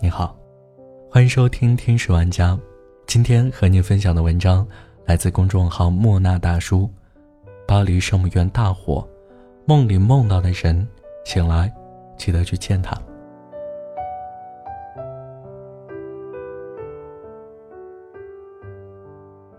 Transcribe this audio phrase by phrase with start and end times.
[0.00, 0.38] 你好，
[1.10, 2.52] 欢迎收听《天使玩家》。
[3.08, 4.64] 今天和你分享的文章
[5.06, 6.88] 来自公众号莫那大叔。
[7.66, 9.06] 巴黎圣母院大火，
[9.66, 10.86] 梦里梦到的人
[11.24, 11.72] 醒来，
[12.16, 12.96] 记得去见他。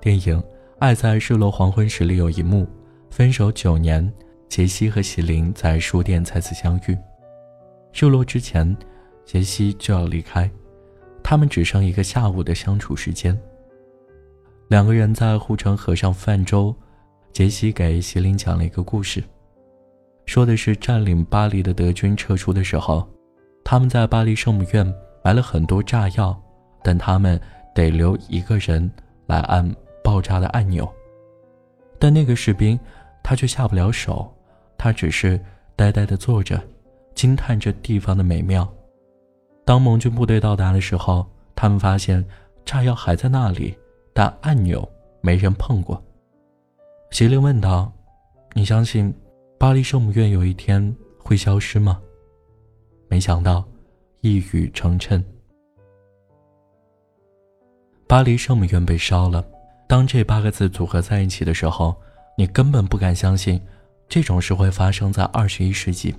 [0.00, 0.40] 电影
[0.78, 2.68] 《爱在日落黄昏时》里有一幕：
[3.10, 4.12] 分手九年，
[4.48, 6.96] 杰西和席林在书店再次相遇。
[7.92, 8.76] 日落之前。
[9.32, 10.50] 杰西就要离开，
[11.22, 13.40] 他们只剩一个下午的相处时间。
[14.66, 16.74] 两个人在护城河上泛舟，
[17.32, 19.22] 杰西给席琳讲了一个故事，
[20.26, 23.08] 说的是占领巴黎的德军撤出的时候，
[23.62, 24.84] 他们在巴黎圣母院
[25.22, 26.36] 埋了很多炸药，
[26.82, 27.40] 但他们
[27.72, 28.90] 得留一个人
[29.26, 30.92] 来按爆炸的按钮。
[32.00, 32.76] 但那个士兵
[33.22, 34.28] 他却下不了手，
[34.76, 35.40] 他只是
[35.76, 36.60] 呆呆地坐着，
[37.14, 38.68] 惊叹着地方的美妙。
[39.70, 42.26] 当盟军部队到达的时候，他们发现
[42.64, 43.72] 炸药还在那里，
[44.12, 44.90] 但按钮
[45.20, 46.02] 没人碰过。
[47.12, 47.92] 席琳问道
[48.52, 49.14] ：“你相信
[49.60, 52.00] 巴黎圣母院有一天会消失吗？”
[53.06, 53.64] 没想到，
[54.22, 55.22] 一语成谶。
[58.08, 59.44] 巴黎圣母院被烧了。
[59.86, 61.94] 当这八个字组合在一起的时候，
[62.36, 63.62] 你根本不敢相信
[64.08, 66.12] 这种事会发生在二十一世纪。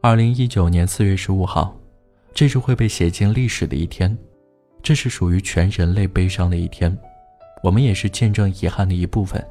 [0.00, 1.79] 二零一九年四月十五号。
[2.32, 4.16] 这是会被写进历史的一天，
[4.82, 6.96] 这是属于全人类悲伤的一天，
[7.62, 9.44] 我们也是见证遗憾的一部分。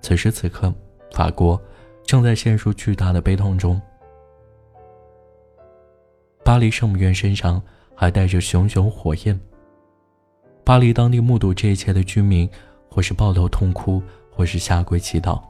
[0.00, 0.72] 此时此刻，
[1.12, 1.60] 法国
[2.04, 3.80] 正在陷入巨大的悲痛中。
[6.44, 7.62] 巴黎圣母院身上
[7.94, 9.38] 还带着熊熊火焰。
[10.64, 12.48] 巴黎当地目睹这一切的居民，
[12.90, 15.40] 或是抱头痛哭，或是下跪祈祷。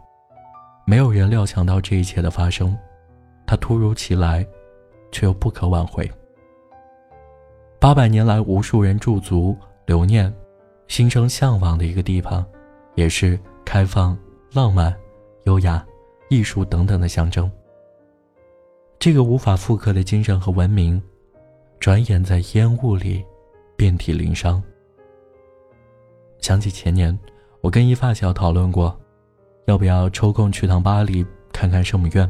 [0.86, 2.76] 没有人料想到这一切的发生，
[3.46, 4.46] 它突如其来。
[5.10, 6.10] 却又不可挽回。
[7.80, 9.56] 八百年来，无数人驻足
[9.86, 10.34] 留念，
[10.88, 12.44] 心生向往的一个地方，
[12.96, 14.18] 也是开放、
[14.52, 14.92] 浪漫、
[15.44, 15.86] 优雅、
[16.28, 17.50] 艺术等等的象征。
[18.98, 21.00] 这个无法复刻的精神和文明，
[21.78, 23.24] 转眼在烟雾里
[23.76, 24.60] 遍体鳞伤。
[26.40, 27.16] 想起前年，
[27.60, 28.98] 我跟一发小讨论过，
[29.66, 32.28] 要不要抽空去趟巴黎看看圣母院。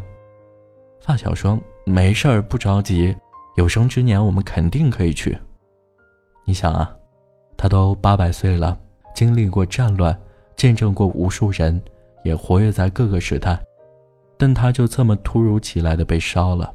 [1.01, 1.59] 发小说。
[1.89, 3.17] 没事儿，不着急。
[3.57, 5.37] 有生之年，我们肯定可以去。
[6.45, 6.95] 你想啊，
[7.57, 8.79] 他都八百岁了，
[9.15, 10.17] 经历过战乱，
[10.55, 11.81] 见证过无数人，
[12.23, 13.59] 也活跃在各个时代，
[14.37, 16.73] 但他就这么突如其来的被烧了，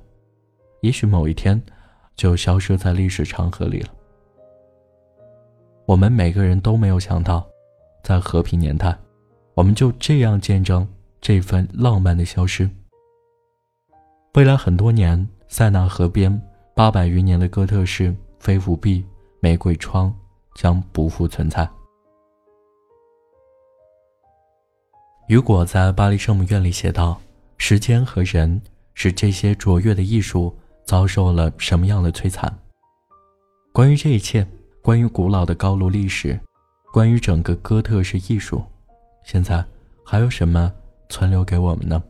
[0.81, 1.62] 也许某一天，
[2.16, 3.90] 就消失在历史长河里了。
[5.85, 7.47] 我们每个人都没有想到，
[8.03, 8.97] 在和平年代，
[9.53, 10.85] 我们就这样见证
[11.22, 12.69] 这份浪漫的消失。
[14.35, 16.41] 未来很多年，塞纳河边
[16.73, 19.05] 八百余年的哥特式飞舞壁、
[19.39, 20.11] 玫瑰窗
[20.55, 21.69] 将不复存在。
[25.27, 27.21] 雨果在巴黎圣母院里写道
[27.59, 28.59] ：“时间和人
[28.95, 30.51] 使这些卓越的艺术
[30.83, 32.51] 遭受了什么样的摧残？”
[33.71, 34.47] 关于这一切，
[34.81, 36.39] 关于古老的高卢历史，
[36.91, 38.63] 关于整个哥特式艺术，
[39.23, 39.63] 现在
[40.03, 40.73] 还有什么
[41.07, 42.03] 存留给我们呢？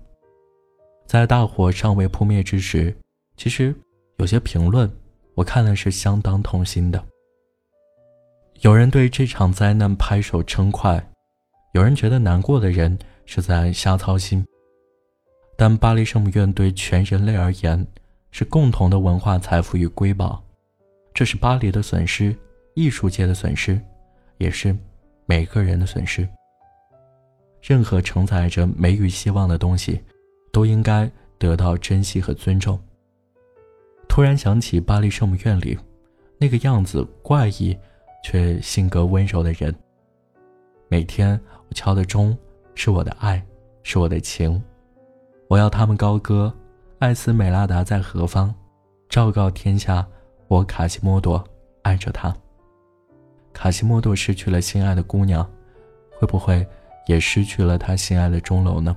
[1.06, 2.96] 在大火尚未扑灭之时，
[3.38, 3.75] 其实
[4.18, 4.91] 有些评论
[5.36, 7.03] 我看了是相当痛心的。
[8.62, 11.06] 有人对这场灾难拍手称快，
[11.74, 14.46] 有人觉得难过的人是在瞎操心。
[15.56, 17.85] 但巴黎圣母院对全人类而言
[18.31, 20.41] 是共同的文化财富与瑰宝，
[21.14, 22.35] 这是巴黎的损失，
[22.74, 23.80] 艺术界的损失，
[24.38, 24.75] 也是
[25.25, 26.28] 每个人的损失。
[27.62, 30.02] 任何承载着美与希望的东西。
[30.53, 32.80] 都应该得到珍惜和尊重。
[34.08, 35.78] 突然想起巴黎圣母院里
[36.38, 37.78] 那个样子怪异
[38.24, 39.75] 却性格温柔的人。
[40.88, 41.38] 每天
[41.68, 42.38] 我敲的钟
[42.76, 43.44] 是我的爱，
[43.82, 44.64] 是我的情。
[45.47, 46.53] 我要他们高歌
[46.99, 48.53] ：“艾斯美拉达在何方？”
[49.09, 50.08] 昭告天下，
[50.47, 51.44] 我卡西莫多
[51.82, 52.35] 爱着他。
[53.52, 55.47] 卡西莫多失去了心爱的姑娘，
[56.20, 56.66] 会不会
[57.08, 58.96] 也失去了他心爱的钟楼呢？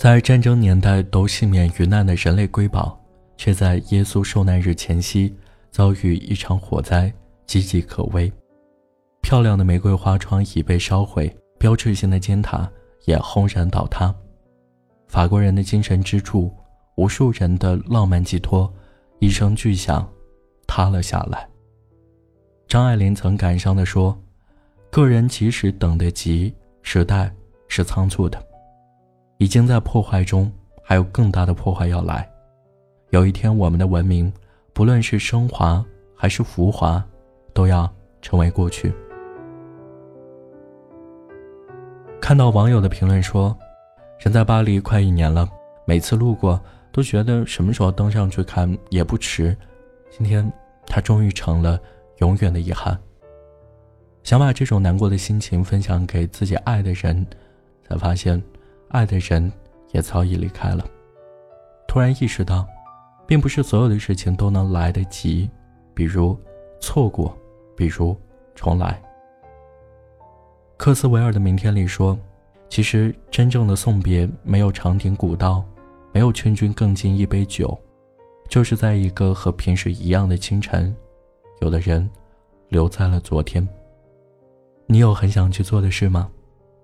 [0.00, 2.98] 在战争年代都幸免于难的人类瑰宝，
[3.36, 5.36] 却在耶稣受难日前夕
[5.70, 7.12] 遭遇一场火灾，
[7.46, 8.32] 岌岌可危。
[9.20, 12.66] 漂亮的玫瑰花窗已被烧毁，标志性的尖塔
[13.04, 14.14] 也轰然倒塌。
[15.06, 16.50] 法国人的精神支柱，
[16.96, 18.72] 无数人的浪漫寄托，
[19.18, 20.10] 一声巨响，
[20.66, 21.46] 塌了下来。
[22.66, 24.18] 张爱玲曾感伤地说
[24.90, 27.30] ：“个人即使等得急，时代
[27.68, 28.42] 是仓促的。”
[29.40, 30.52] 已经在破坏中，
[30.82, 32.30] 还有更大的破坏要来。
[33.08, 34.30] 有一天，我们的文明，
[34.74, 35.82] 不论是升华
[36.14, 37.02] 还是浮华，
[37.54, 37.90] 都要
[38.20, 38.92] 成为过去。
[42.20, 43.56] 看到网友的评论说
[44.20, 45.48] ：“人在巴黎快一年了，
[45.86, 46.60] 每次路过
[46.92, 49.56] 都觉得什么时候登上去看也不迟。
[50.10, 50.52] 今天，
[50.86, 51.80] 他终于成了
[52.18, 52.96] 永远的遗憾。”
[54.22, 57.26] 想把这种难过的心情分享给自己爱的人，
[57.88, 58.40] 才发现，
[58.90, 59.50] 爱的人
[59.90, 60.84] 也早已离开了。
[61.88, 62.64] 突然意识到。
[63.30, 65.48] 并不是所有的事情都能来得及，
[65.94, 66.36] 比如
[66.80, 67.32] 错过，
[67.76, 68.16] 比如
[68.56, 69.00] 重来。
[70.76, 72.18] 克斯维尔的《明天》里说
[72.68, 75.64] ：“其实真正的送别，没有长亭古道，
[76.10, 77.78] 没有劝君更尽一杯酒，
[78.48, 80.92] 就是在一个和平时一样的清晨，
[81.60, 82.10] 有的人
[82.66, 83.64] 留在了昨天。
[84.86, 86.28] 你有很想去做的事吗？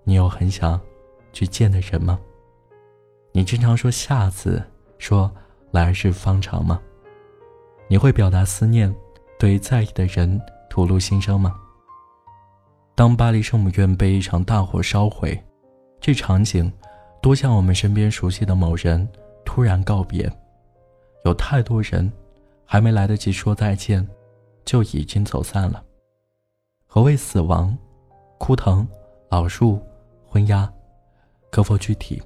[0.04, 0.80] 你有很想
[1.36, 2.18] 去见的人吗？
[3.32, 4.62] 你经常说下次，
[4.96, 5.30] 说。”
[5.72, 6.80] 来日方长吗？
[7.86, 8.94] 你会表达思念，
[9.38, 10.40] 对在意的人
[10.70, 11.54] 吐露心声吗？
[12.94, 15.38] 当巴黎圣母院被一场大火烧毁，
[16.00, 16.72] 这场景
[17.20, 19.06] 多像我们身边熟悉的某人
[19.44, 20.32] 突然告别。
[21.26, 22.10] 有太多人
[22.64, 24.06] 还没来得及说再见，
[24.64, 25.84] 就已经走散了。
[26.86, 27.76] 何谓死亡？
[28.38, 28.86] 枯藤、
[29.28, 29.78] 老树、
[30.26, 30.72] 昏鸦，
[31.56, 32.22] 可否具体？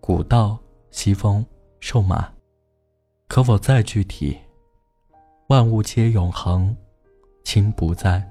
[0.00, 0.58] 古道、
[0.90, 1.44] 西风、
[1.78, 2.26] 瘦马。
[3.28, 4.38] 可否再具体？
[5.48, 6.74] 万物皆永恒，
[7.44, 8.26] 亲不在。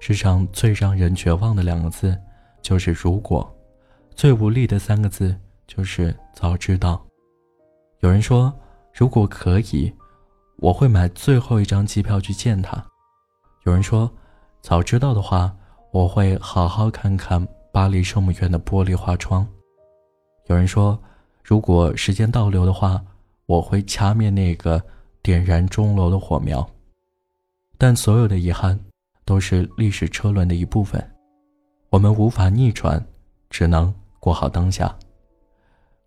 [0.00, 2.18] 世上最让人绝望的两个字，
[2.62, 3.44] 就是“如果”；
[4.16, 7.06] 最无力的三个字，就是“早知道”。
[8.00, 8.50] 有人说，
[8.94, 9.92] 如果可以，
[10.56, 12.82] 我会买最后一张机票去见他。
[13.64, 14.10] 有人说，
[14.60, 15.54] 早知道的话，
[15.92, 17.46] 我会好好看看。
[17.70, 19.46] 巴黎圣母院的玻璃花窗。
[20.48, 21.00] 有人说，
[21.42, 23.02] 如果时间倒流的话，
[23.46, 24.82] 我会掐灭那个
[25.22, 26.68] 点燃钟楼的火苗。
[27.78, 28.78] 但所有的遗憾
[29.24, 31.02] 都是历史车轮的一部分，
[31.88, 33.02] 我们无法逆转，
[33.48, 34.94] 只能过好当下。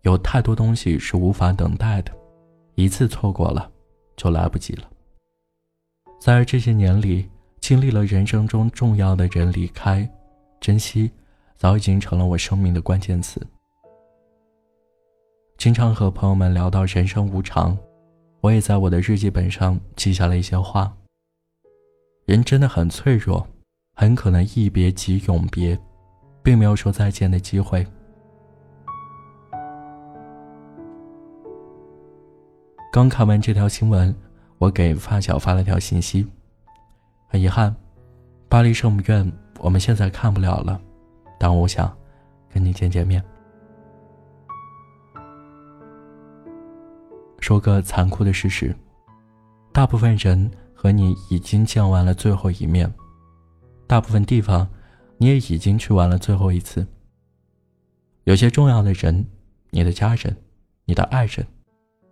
[0.02, 2.12] 有太多东西是无法等待的，
[2.76, 3.68] 一次错过了，
[4.14, 4.88] 就来不及了。
[6.20, 7.28] 在这些年里，
[7.66, 10.08] 经历了人生中重要的人离开，
[10.60, 11.10] 珍惜。
[11.56, 13.44] 早已经成了我生命的关键词。
[15.58, 17.76] 经常和朋友们聊到人生无常，
[18.40, 20.96] 我也在我的日记本上记下了一些话。
[22.26, 23.44] 人真的很脆弱，
[23.94, 25.76] 很可能一别即永别，
[26.44, 27.84] 并没有说再见的机会。
[32.92, 34.14] 刚看完这条新闻，
[34.58, 36.28] 我给发小发了条信息：
[37.36, 37.74] 遗憾，
[38.48, 40.80] 巴黎圣母院我们现在看不了了。
[41.38, 41.94] 但我想
[42.52, 43.22] 跟你见见面。
[47.40, 48.74] 说个残酷的事实：
[49.72, 52.92] 大部分人和你已经见完了最后一面，
[53.86, 54.66] 大部分地方
[55.18, 56.86] 你也已经去完了最后一次。
[58.24, 59.24] 有些重要的人，
[59.70, 60.36] 你的家人、
[60.86, 61.46] 你的爱人，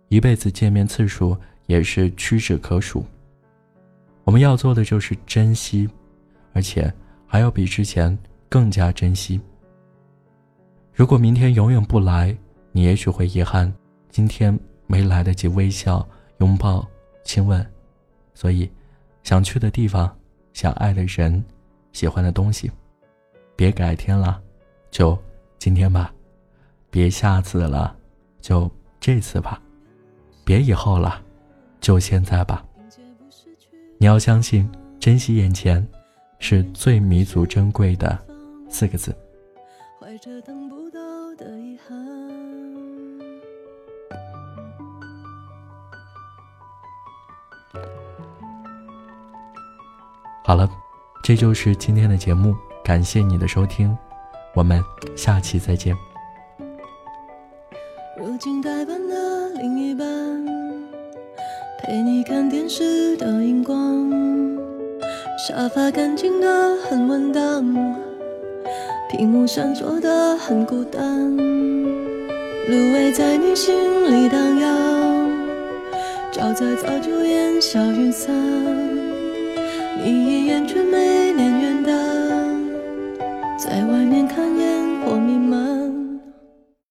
[0.07, 1.35] 一辈子见面次数
[1.65, 3.03] 也是屈指可数。
[4.25, 5.89] 我们要做的就是珍惜，
[6.51, 6.93] 而且
[7.25, 8.17] 还要比之前。
[8.47, 9.41] 更加珍惜。
[10.93, 12.33] 如果明天永远不来，
[12.71, 13.73] 你也许会遗憾
[14.09, 16.87] 今天没来得及微笑、拥抱、
[17.25, 17.65] 亲吻。
[18.33, 18.71] 所以，
[19.23, 20.15] 想去的地方，
[20.53, 21.43] 想爱的人，
[21.91, 22.71] 喜欢的东西，
[23.57, 24.41] 别改天了，
[24.89, 25.17] 就
[25.59, 26.09] 今天吧；
[26.89, 27.93] 别下次了，
[28.39, 29.59] 就这次吧；
[30.45, 31.21] 别以后了，
[31.81, 32.63] 就现在吧。
[33.97, 35.85] 你要相信，珍惜眼前，
[36.39, 38.17] 是最弥足珍贵的。
[38.69, 39.15] 四个字。
[50.43, 50.69] 好了，
[51.23, 53.97] 这就是今天的节目，感谢你的收听，
[54.53, 54.83] 我们
[55.15, 55.95] 下期再见。
[58.17, 58.74] 如今的
[62.65, 63.77] 电视的荧光，
[65.47, 67.63] 沙发干净的很稳当。
[69.07, 75.29] 屏幕闪烁的很孤单，芦苇在你心里荡漾，
[76.31, 78.33] 沼泽早就烟消云散，
[80.03, 81.91] 你一眼却没脸远的，
[83.59, 84.84] 在外面看烟。